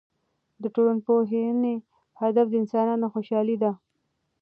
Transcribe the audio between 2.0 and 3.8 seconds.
هدف د انسانانو خوشحالي ده.